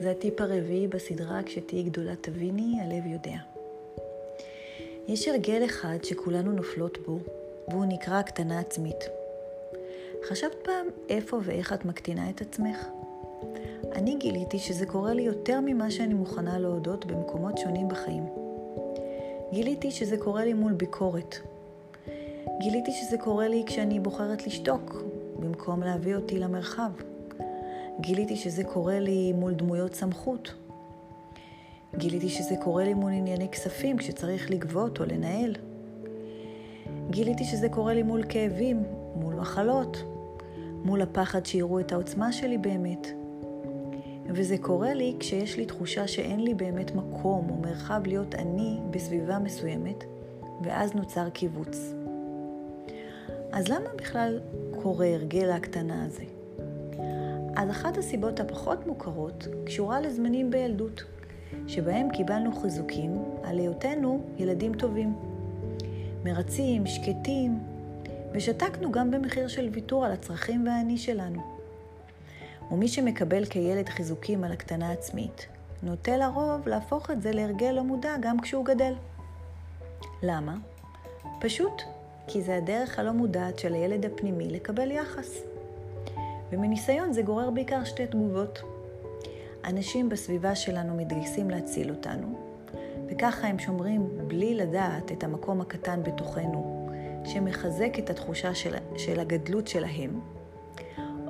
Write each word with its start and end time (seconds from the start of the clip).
זה 0.00 0.10
הטיפ 0.10 0.40
הרביעי 0.40 0.88
בסדרה 0.88 1.42
כשתהיי 1.42 1.82
גדולה 1.82 2.16
תביני, 2.16 2.80
הלב 2.80 3.06
יודע. 3.06 3.36
יש 5.08 5.28
הרגל 5.28 5.64
אחד 5.64 5.98
שכולנו 6.02 6.52
נופלות 6.52 6.98
בו, 7.06 7.18
והוא 7.68 7.84
נקרא 7.84 8.18
הקטנה 8.18 8.58
עצמית. 8.58 9.08
חשבת 10.28 10.54
פעם 10.62 10.86
איפה 11.08 11.38
ואיך 11.44 11.72
את 11.72 11.84
מקטינה 11.84 12.30
את 12.30 12.40
עצמך? 12.40 12.86
אני 13.92 14.16
גיליתי 14.16 14.58
שזה 14.58 14.86
קורה 14.86 15.14
לי 15.14 15.22
יותר 15.22 15.60
ממה 15.60 15.90
שאני 15.90 16.14
מוכנה 16.14 16.58
להודות 16.58 17.04
במקומות 17.04 17.58
שונים 17.58 17.88
בחיים. 17.88 18.26
גיליתי 19.52 19.90
שזה 19.90 20.16
קורה 20.16 20.44
לי 20.44 20.52
מול 20.52 20.72
ביקורת. 20.72 21.36
גיליתי 22.60 22.92
שזה 22.92 23.18
קורה 23.18 23.48
לי 23.48 23.64
כשאני 23.66 24.00
בוחרת 24.00 24.46
לשתוק, 24.46 25.02
במקום 25.38 25.82
להביא 25.82 26.16
אותי 26.16 26.38
למרחב. 26.38 26.90
גיליתי 28.00 28.36
שזה 28.36 28.64
קורה 28.64 29.00
לי 29.00 29.32
מול 29.32 29.54
דמויות 29.54 29.94
סמכות. 29.94 30.54
גיליתי 31.96 32.28
שזה 32.28 32.54
קורה 32.56 32.84
לי 32.84 32.94
מול 32.94 33.12
ענייני 33.12 33.48
כספים 33.48 33.96
כשצריך 33.96 34.50
לגבות 34.50 35.00
או 35.00 35.04
לנהל. 35.04 35.54
גיליתי 37.10 37.44
שזה 37.44 37.68
קורה 37.68 37.94
לי 37.94 38.02
מול 38.02 38.22
כאבים, 38.28 38.82
מול 39.14 39.34
מחלות, 39.34 40.02
מול 40.84 41.02
הפחד 41.02 41.46
שיראו 41.46 41.80
את 41.80 41.92
העוצמה 41.92 42.32
שלי 42.32 42.58
באמת. 42.58 43.06
וזה 44.28 44.58
קורה 44.58 44.94
לי 44.94 45.16
כשיש 45.20 45.56
לי 45.56 45.66
תחושה 45.66 46.06
שאין 46.06 46.40
לי 46.40 46.54
באמת 46.54 46.94
מקום 46.94 47.50
או 47.50 47.56
מרחב 47.56 48.00
להיות 48.06 48.34
אני 48.34 48.80
בסביבה 48.90 49.38
מסוימת, 49.38 50.04
ואז 50.62 50.94
נוצר 50.94 51.28
קיבוץ. 51.30 51.92
אז 53.52 53.68
למה 53.68 53.88
בכלל 53.96 54.40
קורה 54.82 55.06
הרגל 55.06 55.50
ההקטנה 55.50 56.04
הזה? 56.04 56.35
אז 57.56 57.70
אחת 57.70 57.98
הסיבות 57.98 58.40
הפחות 58.40 58.86
מוכרות 58.86 59.48
קשורה 59.66 60.00
לזמנים 60.00 60.50
בילדות, 60.50 61.04
שבהם 61.66 62.08
קיבלנו 62.10 62.56
חיזוקים 62.56 63.24
על 63.44 63.58
היותנו 63.58 64.24
ילדים 64.38 64.74
טובים. 64.74 65.14
מרצים, 66.24 66.86
שקטים, 66.86 67.58
ושתקנו 68.32 68.92
גם 68.92 69.10
במחיר 69.10 69.48
של 69.48 69.68
ויתור 69.72 70.04
על 70.04 70.12
הצרכים 70.12 70.66
והאני 70.66 70.98
שלנו. 70.98 71.42
ומי 72.70 72.88
שמקבל 72.88 73.44
כילד 73.44 73.88
חיזוקים 73.88 74.44
על 74.44 74.52
הקטנה 74.52 74.92
עצמית, 74.92 75.46
נוטה 75.82 76.16
לרוב 76.16 76.68
להפוך 76.68 77.10
את 77.10 77.22
זה 77.22 77.32
להרגל 77.32 77.70
לא 77.70 77.82
מודע 77.82 78.14
גם 78.20 78.40
כשהוא 78.40 78.64
גדל. 78.64 78.92
למה? 80.22 80.56
פשוט 81.40 81.82
כי 82.26 82.42
זה 82.42 82.56
הדרך 82.56 82.98
הלא 82.98 83.12
מודעת 83.12 83.58
של 83.58 83.74
הילד 83.74 84.04
הפנימי 84.04 84.50
לקבל 84.50 84.90
יחס. 84.90 85.55
ומניסיון 86.52 87.12
זה 87.12 87.22
גורר 87.22 87.50
בעיקר 87.50 87.84
שתי 87.84 88.06
תגובות. 88.06 88.62
אנשים 89.64 90.08
בסביבה 90.08 90.54
שלנו 90.54 90.96
מתגייסים 90.96 91.50
להציל 91.50 91.90
אותנו, 91.90 92.38
וככה 93.08 93.46
הם 93.46 93.58
שומרים 93.58 94.08
בלי 94.26 94.54
לדעת 94.54 95.12
את 95.12 95.24
המקום 95.24 95.60
הקטן 95.60 96.02
בתוכנו, 96.02 96.88
שמחזק 97.24 97.98
את 97.98 98.10
התחושה 98.10 98.54
של, 98.54 98.74
של 98.96 99.20
הגדלות 99.20 99.68
שלהם, 99.68 100.20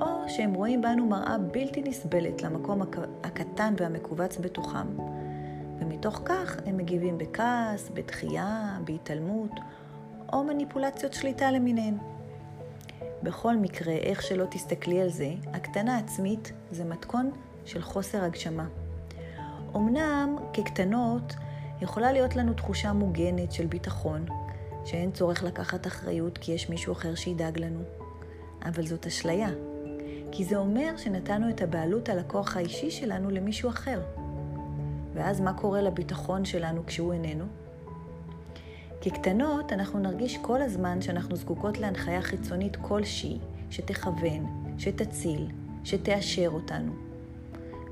או 0.00 0.06
שהם 0.28 0.54
רואים 0.54 0.82
בנו 0.82 1.06
מראה 1.06 1.38
בלתי 1.38 1.82
נסבלת 1.82 2.42
למקום 2.42 2.82
הקטן 3.24 3.74
והמכווץ 3.78 4.38
בתוכם, 4.38 4.86
ומתוך 5.78 6.20
כך 6.24 6.56
הם 6.66 6.76
מגיבים 6.76 7.18
בכעס, 7.18 7.90
בתחייה, 7.94 8.78
בהתעלמות, 8.84 9.50
או 10.32 10.44
מניפולציות 10.44 11.12
שליטה 11.12 11.50
למיניהן. 11.50 11.94
בכל 13.22 13.56
מקרה, 13.56 13.92
איך 13.92 14.22
שלא 14.22 14.44
תסתכלי 14.50 15.00
על 15.00 15.08
זה, 15.08 15.34
הקטנה 15.52 15.98
עצמית 15.98 16.52
זה 16.70 16.84
מתכון 16.84 17.30
של 17.64 17.82
חוסר 17.82 18.24
הגשמה. 18.24 18.66
אמנם 19.76 20.36
כקטנות 20.52 21.34
יכולה 21.80 22.12
להיות 22.12 22.36
לנו 22.36 22.54
תחושה 22.54 22.92
מוגנת 22.92 23.52
של 23.52 23.66
ביטחון, 23.66 24.24
שאין 24.84 25.12
צורך 25.12 25.42
לקחת 25.42 25.86
אחריות 25.86 26.38
כי 26.38 26.52
יש 26.52 26.70
מישהו 26.70 26.92
אחר 26.92 27.14
שידאג 27.14 27.58
לנו. 27.58 27.80
אבל 28.64 28.86
זאת 28.86 29.06
אשליה, 29.06 29.48
כי 30.32 30.44
זה 30.44 30.56
אומר 30.56 30.96
שנתנו 30.96 31.50
את 31.50 31.62
הבעלות 31.62 32.08
על 32.08 32.18
הכוח 32.18 32.56
האישי 32.56 32.90
שלנו 32.90 33.30
למישהו 33.30 33.70
אחר. 33.70 34.00
ואז 35.14 35.40
מה 35.40 35.52
קורה 35.52 35.82
לביטחון 35.82 36.44
שלנו 36.44 36.86
כשהוא 36.86 37.12
איננו? 37.12 37.44
כקטנות 39.04 39.72
אנחנו 39.72 39.98
נרגיש 39.98 40.38
כל 40.38 40.62
הזמן 40.62 41.02
שאנחנו 41.02 41.36
זקוקות 41.36 41.78
להנחיה 41.78 42.22
חיצונית 42.22 42.76
כלשהי, 42.76 43.38
שתכוון, 43.70 44.74
שתציל, 44.78 45.46
שתאשר 45.84 46.48
אותנו. 46.48 46.92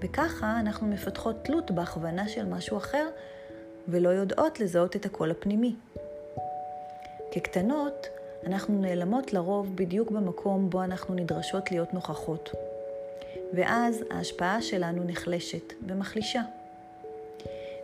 וככה 0.00 0.60
אנחנו 0.60 0.86
מפתחות 0.86 1.44
תלות 1.44 1.70
בהכוונה 1.70 2.28
של 2.28 2.46
משהו 2.46 2.76
אחר, 2.76 3.08
ולא 3.88 4.08
יודעות 4.08 4.60
לזהות 4.60 4.96
את 4.96 5.06
הקול 5.06 5.30
הפנימי. 5.30 5.76
כקטנות, 7.32 8.06
אנחנו 8.46 8.80
נעלמות 8.80 9.32
לרוב 9.32 9.76
בדיוק 9.76 10.10
במקום 10.10 10.70
בו 10.70 10.82
אנחנו 10.84 11.14
נדרשות 11.14 11.70
להיות 11.70 11.94
נוכחות. 11.94 12.50
ואז 13.52 14.04
ההשפעה 14.10 14.62
שלנו 14.62 15.04
נחלשת 15.04 15.72
ומחלישה. 15.88 16.42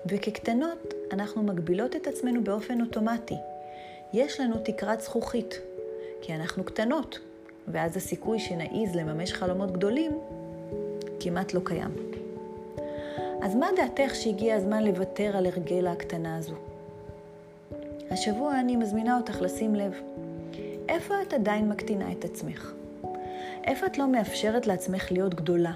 וכקטנות 0.09 0.95
אנחנו 1.13 1.43
מגבילות 1.43 1.97
את 1.97 2.07
עצמנו 2.07 2.45
באופן 2.45 2.81
אוטומטי. 2.81 3.37
יש 4.13 4.41
לנו 4.41 4.55
תקרת 4.65 5.01
זכוכית, 5.01 5.61
כי 6.21 6.35
אנחנו 6.35 6.65
קטנות, 6.65 7.19
ואז 7.69 7.97
הסיכוי 7.97 8.39
שנעיז 8.39 8.95
לממש 8.95 9.33
חלומות 9.33 9.73
גדולים 9.73 10.13
כמעט 11.21 11.55
לא 11.55 11.61
קיים. 11.65 11.91
אז 13.43 13.55
מה 13.55 13.67
דעתך 13.77 14.15
שהגיע 14.15 14.55
הזמן 14.55 14.85
לוותר 14.85 15.37
על 15.37 15.47
הרגל 15.47 15.87
הקטנה 15.87 16.37
הזו? 16.37 16.55
השבוע 18.11 18.61
אני 18.61 18.77
מזמינה 18.77 19.17
אותך 19.17 19.41
לשים 19.41 19.75
לב. 19.75 19.95
איפה 20.89 21.15
את 21.23 21.33
עדיין 21.33 21.69
מקטינה 21.69 22.13
את 22.13 22.25
עצמך? 22.25 22.73
איפה 23.65 23.87
את 23.87 23.99
לא 23.99 24.09
מאפשרת 24.09 24.67
לעצמך 24.67 25.13
להיות 25.13 25.35
גדולה? 25.35 25.73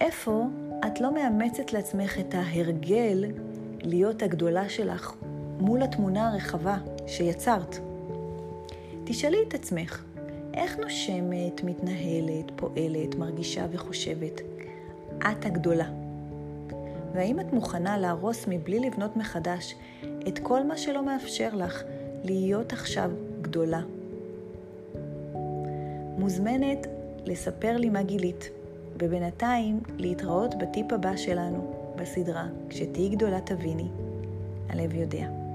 איפה 0.00 0.44
את 0.86 1.00
לא 1.00 1.14
מאמצת 1.14 1.72
לעצמך 1.72 2.18
את 2.18 2.34
ההרגל 2.34 3.24
להיות 3.82 4.22
הגדולה 4.22 4.68
שלך 4.68 5.14
מול 5.60 5.82
התמונה 5.82 6.28
הרחבה 6.28 6.76
שיצרת? 7.06 7.76
תשאלי 9.04 9.36
את 9.48 9.54
עצמך, 9.54 10.04
איך 10.54 10.78
נושמת, 10.78 11.64
מתנהלת, 11.64 12.50
פועלת, 12.56 13.14
מרגישה 13.14 13.66
וחושבת? 13.70 14.40
את 15.18 15.46
הגדולה. 15.46 15.88
והאם 17.14 17.40
את 17.40 17.52
מוכנה 17.52 17.98
להרוס 17.98 18.44
מבלי 18.48 18.80
לבנות 18.80 19.16
מחדש 19.16 19.74
את 20.28 20.38
כל 20.38 20.64
מה 20.64 20.76
שלא 20.76 21.04
מאפשר 21.04 21.54
לך 21.54 21.82
להיות 22.24 22.72
עכשיו 22.72 23.10
גדולה? 23.42 23.80
מוזמנת 26.18 26.86
לספר 27.24 27.76
לי 27.76 27.90
מה 27.90 28.02
גילית. 28.02 28.50
ובינתיים 29.00 29.80
להתראות 29.98 30.54
בטיפ 30.54 30.92
הבא 30.92 31.16
שלנו 31.16 31.92
בסדרה 31.96 32.46
"כשתהיי 32.68 33.08
גדולה 33.08 33.40
תביני", 33.40 33.88
הלב 34.68 34.94
יודע. 34.94 35.47